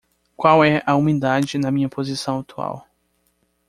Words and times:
Qual 0.35 0.63
é 0.65 0.81
a 0.83 0.95
umidade 0.95 1.59
na 1.59 1.69
minha 1.69 1.87
posição 1.87 2.39
atual? 2.39 2.87